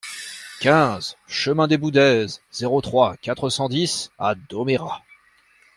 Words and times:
quinze 0.59 1.15
chemin 1.27 1.67
des 1.67 1.77
Boudaises, 1.77 2.41
zéro 2.51 2.81
trois, 2.81 3.17
quatre 3.17 3.51
cent 3.51 3.69
dix 3.69 4.09
à 4.17 4.33
Domérat 4.33 5.03